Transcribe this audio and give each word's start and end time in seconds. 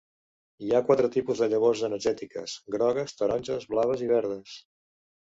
Hi 0.67 0.71
ha 0.75 0.79
quatre 0.85 1.09
tipus 1.15 1.41
de 1.43 1.49
llavors 1.51 1.83
energètiques: 1.87 2.55
grogues, 2.77 3.13
taronges, 3.19 3.67
blaves 3.75 4.03
i 4.07 4.09
verdes. 4.13 4.55